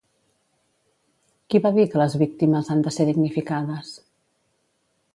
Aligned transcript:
Qui 1.51 1.61
va 1.67 1.73
dir 1.77 1.87
que 1.93 2.03
les 2.03 2.17
víctimes 2.23 2.75
han 2.77 2.85
de 2.89 2.97
ser 2.99 3.09
dignificades? 3.13 3.97